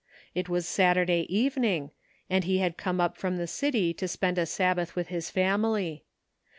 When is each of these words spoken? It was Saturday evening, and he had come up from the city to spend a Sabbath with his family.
It 0.33 0.49
was 0.49 0.67
Saturday 0.67 1.27
evening, 1.29 1.91
and 2.27 2.43
he 2.43 2.57
had 2.57 2.75
come 2.75 2.99
up 2.99 3.15
from 3.17 3.37
the 3.37 3.45
city 3.45 3.93
to 3.93 4.07
spend 4.07 4.39
a 4.39 4.47
Sabbath 4.47 4.95
with 4.95 5.09
his 5.09 5.29
family. 5.29 6.05